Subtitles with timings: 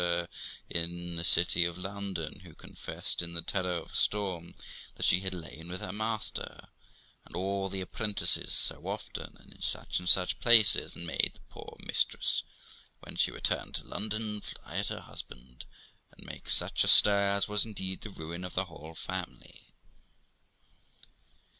[0.03, 0.27] r,
[0.67, 4.55] in in the city of London, who confessed, in the terror of a storm,
[4.95, 6.69] that she had lain with her master,
[7.23, 11.41] and all the apprentices, so often, and in such and such places, and made the
[11.51, 12.41] poor mistress,
[13.01, 15.65] when she returned to London, fly at her husband,
[16.11, 19.71] and make such a stir as was indeed the ruin of the whole family.